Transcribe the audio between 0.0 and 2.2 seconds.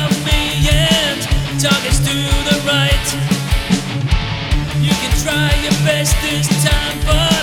of me and targets to